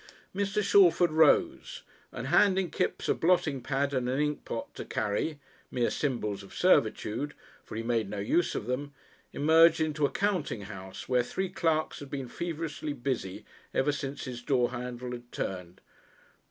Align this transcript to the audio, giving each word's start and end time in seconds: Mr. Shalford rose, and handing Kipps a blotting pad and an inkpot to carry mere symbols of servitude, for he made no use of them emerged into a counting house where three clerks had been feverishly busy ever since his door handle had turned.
Mr. 0.35 0.63
Shalford 0.63 1.11
rose, 1.11 1.83
and 2.11 2.25
handing 2.29 2.71
Kipps 2.71 3.07
a 3.07 3.13
blotting 3.13 3.61
pad 3.61 3.93
and 3.93 4.09
an 4.09 4.17
inkpot 4.19 4.73
to 4.73 4.83
carry 4.83 5.37
mere 5.69 5.91
symbols 5.91 6.41
of 6.41 6.55
servitude, 6.55 7.35
for 7.63 7.75
he 7.75 7.83
made 7.83 8.09
no 8.09 8.17
use 8.17 8.55
of 8.55 8.65
them 8.65 8.95
emerged 9.31 9.79
into 9.79 10.03
a 10.07 10.11
counting 10.11 10.61
house 10.61 11.07
where 11.07 11.21
three 11.21 11.49
clerks 11.49 11.99
had 11.99 12.09
been 12.09 12.27
feverishly 12.27 12.93
busy 12.93 13.45
ever 13.75 13.91
since 13.91 14.23
his 14.23 14.41
door 14.41 14.71
handle 14.71 15.11
had 15.11 15.31
turned. 15.31 15.81